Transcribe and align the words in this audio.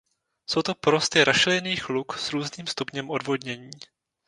Jsou 0.49 0.61
to 0.61 0.75
porosty 0.75 1.23
rašelinných 1.23 1.89
luk 1.89 2.17
s 2.17 2.31
různým 2.33 2.67
stupněm 2.67 3.09
odvodnění. 3.09 3.71